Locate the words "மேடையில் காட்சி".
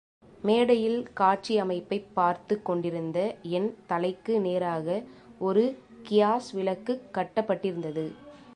0.41-1.57